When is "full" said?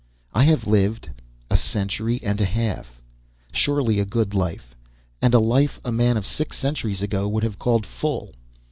7.85-8.33